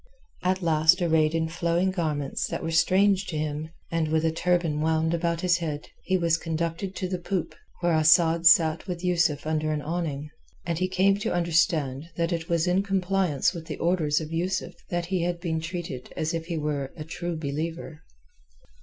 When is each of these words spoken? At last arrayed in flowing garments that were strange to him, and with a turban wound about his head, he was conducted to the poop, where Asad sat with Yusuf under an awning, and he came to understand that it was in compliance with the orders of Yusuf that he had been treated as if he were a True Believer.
At 0.41 0.63
last 0.63 0.99
arrayed 0.99 1.35
in 1.35 1.47
flowing 1.47 1.91
garments 1.91 2.47
that 2.47 2.63
were 2.63 2.71
strange 2.71 3.25
to 3.27 3.37
him, 3.37 3.69
and 3.91 4.07
with 4.07 4.25
a 4.25 4.31
turban 4.31 4.81
wound 4.81 5.13
about 5.13 5.41
his 5.41 5.57
head, 5.59 5.89
he 6.05 6.17
was 6.17 6.39
conducted 6.39 6.95
to 6.95 7.07
the 7.07 7.19
poop, 7.19 7.53
where 7.81 7.91
Asad 7.93 8.47
sat 8.47 8.87
with 8.87 9.03
Yusuf 9.03 9.45
under 9.45 9.71
an 9.71 9.83
awning, 9.83 10.31
and 10.65 10.79
he 10.79 10.87
came 10.87 11.17
to 11.17 11.31
understand 11.31 12.09
that 12.15 12.33
it 12.33 12.49
was 12.49 12.65
in 12.65 12.81
compliance 12.81 13.53
with 13.53 13.67
the 13.67 13.77
orders 13.77 14.19
of 14.19 14.33
Yusuf 14.33 14.73
that 14.89 15.05
he 15.05 15.21
had 15.21 15.39
been 15.39 15.59
treated 15.59 16.11
as 16.17 16.33
if 16.33 16.47
he 16.47 16.57
were 16.57 16.91
a 16.97 17.03
True 17.03 17.35
Believer. 17.35 18.01